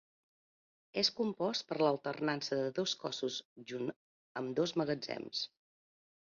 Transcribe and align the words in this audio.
És 1.01 1.11
compost 1.19 1.65
per 1.71 1.77
l'alternança 1.81 2.57
de 2.61 2.71
dos 2.79 2.95
cossos 3.03 3.37
junt 3.73 3.93
amb 4.43 4.57
dos 4.63 4.75
magatzems. 4.83 5.45